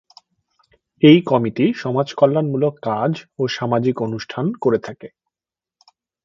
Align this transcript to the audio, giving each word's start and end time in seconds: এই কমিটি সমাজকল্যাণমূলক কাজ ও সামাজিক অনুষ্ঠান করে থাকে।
এই 1.03 1.19
কমিটি 1.25 1.65
সমাজকল্যাণমূলক 1.73 2.73
কাজ 2.83 3.11
ও 3.39 3.43
সামাজিক 3.47 3.95
অনুষ্ঠান 4.01 4.45
করে 4.61 4.79
থাকে। 4.79 5.07